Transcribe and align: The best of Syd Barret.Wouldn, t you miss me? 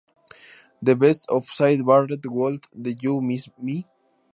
The 0.81 0.95
best 0.95 1.29
of 1.29 1.45
Syd 1.45 1.85
Barret.Wouldn, 1.85 2.61
t 2.83 2.97
you 3.03 3.21
miss 3.21 3.47
me? 3.59 3.85